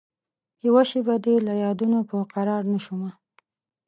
[0.65, 3.11] یوه شېبه دي له یادونوپه قرارنه شومه